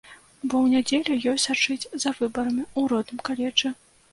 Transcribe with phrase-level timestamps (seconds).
[0.49, 3.73] Бо ў нядзелю ёй сачыць за выбарамі ў родным каледжы.